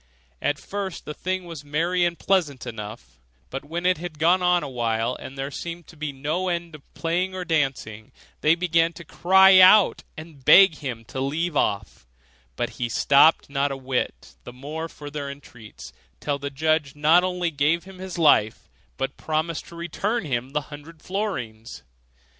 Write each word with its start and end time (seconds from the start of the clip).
At 0.41 0.57
first 0.57 1.05
the 1.05 1.13
thing 1.13 1.45
was 1.45 1.63
merry 1.63 2.05
and 2.05 2.17
pleasant 2.17 2.65
enough; 2.65 3.19
but 3.51 3.63
when 3.63 3.85
it 3.85 3.99
had 3.99 4.17
gone 4.17 4.41
on 4.41 4.63
a 4.63 4.67
while, 4.67 5.15
and 5.19 5.37
there 5.37 5.51
seemed 5.51 5.85
to 5.89 5.95
be 5.95 6.11
no 6.11 6.49
end 6.49 6.73
of 6.73 6.93
playing 6.95 7.35
or 7.35 7.45
dancing, 7.45 8.11
they 8.41 8.55
began 8.55 8.93
to 8.93 9.03
cry 9.05 9.59
out, 9.59 10.01
and 10.17 10.43
beg 10.43 10.77
him 10.77 11.05
to 11.05 11.21
leave 11.21 11.55
off; 11.55 12.07
but 12.55 12.71
he 12.81 12.89
stopped 12.89 13.47
not 13.47 13.71
a 13.71 13.77
whit 13.77 14.33
the 14.43 14.51
more 14.51 14.89
for 14.89 15.11
their 15.11 15.29
entreaties, 15.29 15.93
till 16.19 16.39
the 16.39 16.49
judge 16.49 16.95
not 16.95 17.23
only 17.23 17.51
gave 17.51 17.83
him 17.83 17.99
his 17.99 18.17
life, 18.17 18.67
but 18.97 19.17
promised 19.17 19.67
to 19.67 19.75
return 19.75 20.25
him 20.25 20.49
the 20.49 20.61
hundred 20.61 20.99
florins. 21.03 21.83